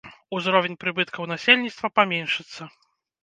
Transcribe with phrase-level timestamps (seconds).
[0.37, 2.61] Узровень прыбыткаў насельніцтва паменшыцца.